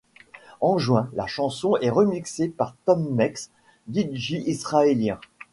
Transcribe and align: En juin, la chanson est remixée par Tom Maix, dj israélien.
En 0.61 0.79
juin, 0.79 1.11
la 1.13 1.27
chanson 1.27 1.77
est 1.77 1.91
remixée 1.91 2.49
par 2.49 2.75
Tom 2.85 3.13
Maix, 3.13 3.35
dj 3.87 4.31
israélien. 4.47 5.19